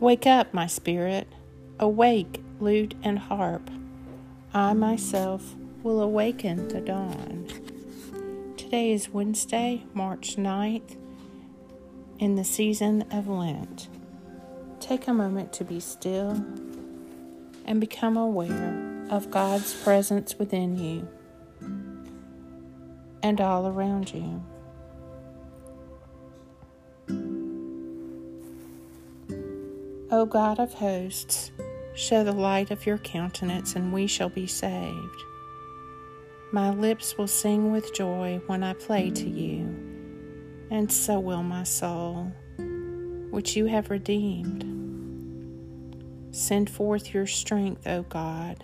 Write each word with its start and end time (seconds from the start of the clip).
Wake 0.00 0.26
up, 0.26 0.52
my 0.52 0.66
spirit. 0.66 1.28
Awake, 1.78 2.42
lute 2.58 2.94
and 3.04 3.16
harp. 3.16 3.70
I 4.52 4.72
myself 4.72 5.54
will 5.84 6.00
awaken 6.00 6.66
the 6.66 6.80
dawn. 6.80 7.46
Today 8.56 8.90
is 8.90 9.10
Wednesday, 9.10 9.84
March 9.94 10.34
9th, 10.36 10.96
in 12.18 12.34
the 12.34 12.42
season 12.42 13.02
of 13.12 13.28
Lent. 13.28 13.88
Take 14.80 15.06
a 15.06 15.14
moment 15.14 15.52
to 15.54 15.64
be 15.64 15.78
still 15.78 16.44
and 17.64 17.80
become 17.80 18.16
aware 18.16 19.06
of 19.10 19.30
God's 19.30 19.74
presence 19.74 20.40
within 20.40 20.76
you 20.76 21.08
and 23.22 23.40
all 23.40 23.68
around 23.68 24.12
you. 24.12 24.42
O 30.14 30.24
God 30.24 30.60
of 30.60 30.72
hosts, 30.74 31.50
show 31.96 32.22
the 32.22 32.30
light 32.30 32.70
of 32.70 32.86
your 32.86 32.98
countenance, 32.98 33.74
and 33.74 33.92
we 33.92 34.06
shall 34.06 34.28
be 34.28 34.46
saved. 34.46 35.24
My 36.52 36.70
lips 36.70 37.18
will 37.18 37.26
sing 37.26 37.72
with 37.72 37.92
joy 37.92 38.40
when 38.46 38.62
I 38.62 38.74
play 38.74 39.10
to 39.10 39.28
you, 39.28 39.62
and 40.70 40.92
so 40.92 41.18
will 41.18 41.42
my 41.42 41.64
soul, 41.64 42.30
which 43.32 43.56
you 43.56 43.66
have 43.66 43.90
redeemed. 43.90 44.62
Send 46.30 46.70
forth 46.70 47.12
your 47.12 47.26
strength, 47.26 47.84
O 47.88 48.02
God. 48.02 48.62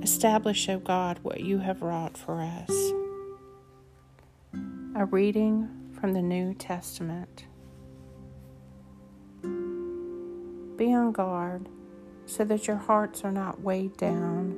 Establish, 0.00 0.66
O 0.70 0.78
God, 0.78 1.18
what 1.22 1.40
you 1.40 1.58
have 1.58 1.82
wrought 1.82 2.16
for 2.16 2.40
us. 2.40 2.70
A 4.96 5.04
reading 5.04 5.68
from 6.00 6.14
the 6.14 6.22
New 6.22 6.54
Testament. 6.54 7.44
Be 10.76 10.92
on 10.94 11.12
guard 11.12 11.68
so 12.26 12.44
that 12.44 12.66
your 12.66 12.76
hearts 12.76 13.24
are 13.24 13.32
not 13.32 13.60
weighed 13.60 13.96
down 13.96 14.56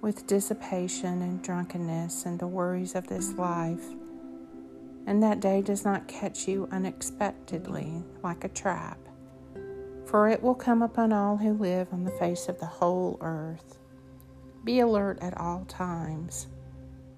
with 0.00 0.26
dissipation 0.26 1.22
and 1.22 1.42
drunkenness 1.42 2.24
and 2.24 2.38
the 2.38 2.46
worries 2.46 2.94
of 2.94 3.06
this 3.06 3.32
life, 3.34 3.84
and 5.06 5.22
that 5.22 5.40
day 5.40 5.60
does 5.60 5.84
not 5.84 6.08
catch 6.08 6.48
you 6.48 6.68
unexpectedly 6.70 8.02
like 8.22 8.44
a 8.44 8.48
trap. 8.48 8.98
For 10.06 10.28
it 10.28 10.42
will 10.42 10.54
come 10.54 10.82
upon 10.82 11.12
all 11.12 11.36
who 11.36 11.52
live 11.52 11.88
on 11.92 12.04
the 12.04 12.10
face 12.12 12.48
of 12.48 12.58
the 12.58 12.66
whole 12.66 13.18
earth. 13.20 13.78
Be 14.64 14.80
alert 14.80 15.18
at 15.20 15.36
all 15.38 15.64
times, 15.66 16.48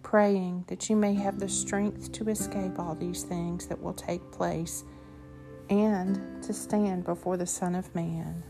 praying 0.03 0.65
that 0.69 0.91
you 0.91 0.97
may 0.97 1.15
have 1.15 1.39
the 1.39 1.49
strength 1.49 2.13
to 2.13 2.29
escape 2.29 2.79
all 2.79 2.95
these 2.95 3.23
things 3.23 3.67
that 3.67 3.81
will 3.81 3.95
take 3.95 4.31
place 4.31 4.85
and 5.81 6.43
to 6.43 6.53
stand 6.53 7.05
before 7.05 7.39
the 7.39 7.47
Son 7.47 7.75
of 7.75 7.95
Man. 7.95 8.43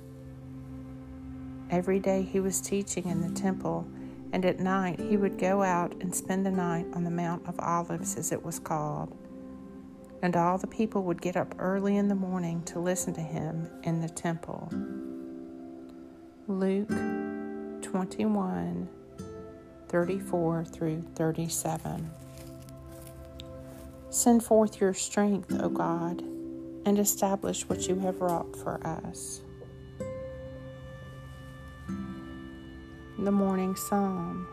Every 1.70 2.00
day 2.00 2.22
he 2.22 2.40
was 2.40 2.60
teaching 2.60 3.06
in 3.06 3.20
the 3.20 3.40
temple, 3.40 3.86
and 4.32 4.44
at 4.44 4.58
night 4.58 4.98
he 4.98 5.16
would 5.16 5.38
go 5.38 5.62
out 5.62 5.92
and 6.00 6.14
spend 6.14 6.44
the 6.44 6.50
night 6.50 6.86
on 6.94 7.04
the 7.04 7.10
Mount 7.10 7.46
of 7.46 7.58
Olives, 7.60 8.16
as 8.16 8.32
it 8.32 8.44
was 8.44 8.58
called. 8.58 9.16
And 10.20 10.36
all 10.36 10.58
the 10.58 10.66
people 10.66 11.02
would 11.04 11.22
get 11.22 11.36
up 11.36 11.54
early 11.58 11.96
in 11.96 12.08
the 12.08 12.14
morning 12.14 12.62
to 12.64 12.80
listen 12.80 13.14
to 13.14 13.20
him 13.20 13.68
in 13.84 14.00
the 14.00 14.08
temple. 14.08 14.68
Luke 16.48 16.88
21 17.82 18.88
34 19.88 20.64
through 20.64 21.02
37. 21.14 22.10
Send 24.10 24.42
forth 24.42 24.80
your 24.80 24.94
strength, 24.94 25.52
O 25.60 25.68
God 25.68 26.22
and 26.84 26.98
establish 26.98 27.68
what 27.68 27.88
you 27.88 27.98
have 28.00 28.20
wrought 28.20 28.56
for 28.56 28.84
us. 28.86 29.42
The 33.18 33.30
Morning 33.30 33.76
Psalm. 33.76 34.48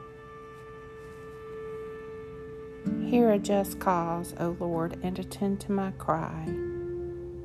Hear 3.10 3.32
a 3.32 3.40
just 3.40 3.80
cause, 3.80 4.36
O 4.40 4.56
Lord, 4.60 5.00
and 5.02 5.18
attend 5.18 5.60
to 5.62 5.72
my 5.72 5.92
cry. 5.92 6.46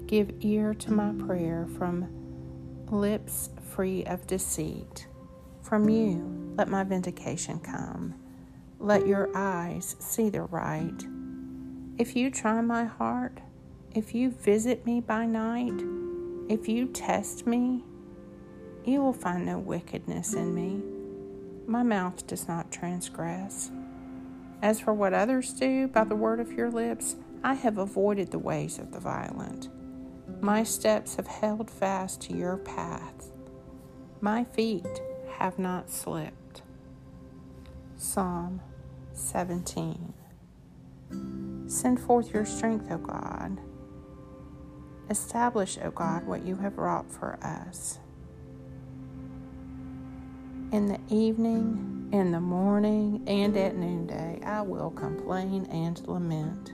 Give 0.06 0.32
ear 0.40 0.74
to 0.74 0.92
my 0.92 1.12
prayer 1.26 1.66
from 1.78 2.08
lips 2.90 3.50
free 3.74 4.04
of 4.04 4.26
deceit. 4.26 5.06
From 5.62 5.88
you 5.88 6.34
let 6.56 6.68
my 6.68 6.84
vindication 6.84 7.58
come. 7.58 8.14
Let 8.78 9.06
your 9.06 9.30
eyes 9.34 9.96
see 9.98 10.28
the 10.28 10.42
right. 10.42 11.02
If 11.98 12.14
you 12.14 12.30
try 12.30 12.60
my 12.60 12.84
heart, 12.84 13.40
if 13.94 14.12
you 14.12 14.30
visit 14.30 14.84
me 14.84 15.00
by 15.00 15.24
night, 15.24 15.80
if 16.48 16.68
you 16.68 16.88
test 16.88 17.46
me, 17.46 17.84
you 18.84 19.00
will 19.00 19.12
find 19.12 19.46
no 19.46 19.58
wickedness 19.58 20.34
in 20.34 20.52
me. 20.52 20.82
My 21.66 21.84
mouth 21.84 22.26
does 22.26 22.48
not 22.48 22.72
transgress. 22.72 23.70
As 24.62 24.80
for 24.80 24.92
what 24.92 25.14
others 25.14 25.52
do 25.52 25.86
by 25.86 26.04
the 26.04 26.16
word 26.16 26.40
of 26.40 26.52
your 26.52 26.70
lips, 26.70 27.14
I 27.44 27.54
have 27.54 27.78
avoided 27.78 28.30
the 28.32 28.38
ways 28.38 28.80
of 28.80 28.90
the 28.90 28.98
violent. 28.98 29.68
My 30.40 30.64
steps 30.64 31.14
have 31.16 31.28
held 31.28 31.70
fast 31.70 32.20
to 32.22 32.36
your 32.36 32.56
path. 32.56 33.30
My 34.20 34.42
feet 34.42 35.02
have 35.38 35.58
not 35.58 35.90
slipped. 35.90 36.62
Psalm 37.96 38.60
17. 39.12 40.12
Send 41.68 42.00
forth 42.00 42.34
your 42.34 42.44
strength, 42.44 42.90
O 42.90 42.98
God. 42.98 43.60
Establish, 45.10 45.78
O 45.82 45.90
God, 45.90 46.26
what 46.26 46.44
you 46.44 46.56
have 46.56 46.78
wrought 46.78 47.10
for 47.10 47.38
us. 47.42 47.98
In 50.72 50.86
the 50.86 50.98
evening, 51.08 52.08
in 52.12 52.32
the 52.32 52.40
morning, 52.40 53.22
and 53.26 53.56
at 53.56 53.76
noonday, 53.76 54.40
I 54.44 54.62
will 54.62 54.90
complain 54.90 55.66
and 55.66 56.00
lament. 56.08 56.72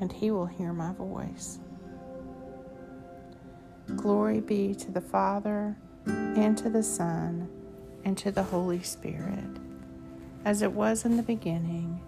And 0.00 0.10
he 0.10 0.30
will 0.30 0.46
hear 0.46 0.72
my 0.72 0.92
voice. 0.92 1.58
Glory 3.96 4.40
be 4.40 4.74
to 4.74 4.90
the 4.90 5.00
Father, 5.00 5.76
and 6.06 6.56
to 6.58 6.70
the 6.70 6.82
Son, 6.82 7.48
and 8.04 8.16
to 8.18 8.32
the 8.32 8.42
Holy 8.42 8.82
Spirit, 8.82 9.58
as 10.44 10.62
it 10.62 10.72
was 10.72 11.04
in 11.04 11.16
the 11.16 11.22
beginning, 11.22 12.00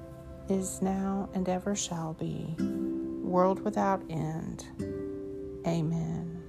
is 0.49 0.81
now, 0.81 1.29
and 1.35 1.49
ever 1.49 1.75
shall 1.75 2.15
be 2.15 2.57
world 3.29 3.61
without 3.61 4.03
end. 4.11 4.65
Amen. 5.67 6.43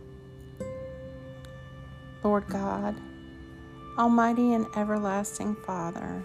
Lord 2.23 2.47
God, 2.47 2.95
Almighty 3.97 4.53
and 4.53 4.66
everlasting 4.75 5.56
Father, 5.56 6.23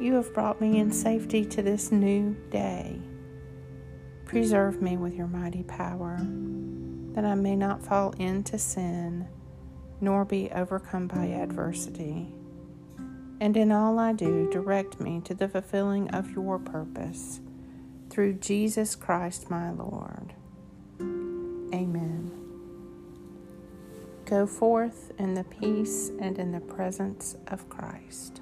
you 0.00 0.14
have 0.14 0.32
brought 0.34 0.60
me 0.60 0.78
in 0.78 0.90
safety 0.90 1.44
to 1.44 1.62
this 1.62 1.92
new 1.92 2.34
day. 2.50 3.00
Preserve 4.24 4.80
me 4.80 4.96
with 4.96 5.14
your 5.14 5.26
mighty 5.26 5.62
power, 5.62 6.18
that 7.14 7.24
I 7.24 7.34
may 7.34 7.54
not 7.54 7.84
fall 7.84 8.12
into 8.18 8.58
sin, 8.58 9.28
nor 10.00 10.24
be 10.24 10.50
overcome 10.50 11.06
by 11.06 11.26
adversity. 11.26 12.32
And 13.40 13.56
in 13.56 13.72
all 13.72 13.98
I 13.98 14.12
do, 14.12 14.48
direct 14.50 15.00
me 15.00 15.20
to 15.24 15.34
the 15.34 15.48
fulfilling 15.48 16.08
of 16.10 16.30
your 16.30 16.58
purpose 16.58 17.40
through 18.12 18.34
Jesus 18.34 18.94
Christ 18.94 19.48
my 19.48 19.70
Lord. 19.70 20.34
Amen. 21.00 22.30
Go 24.26 24.46
forth 24.46 25.12
in 25.18 25.32
the 25.32 25.44
peace 25.44 26.10
and 26.20 26.38
in 26.38 26.52
the 26.52 26.60
presence 26.60 27.36
of 27.46 27.70
Christ. 27.70 28.41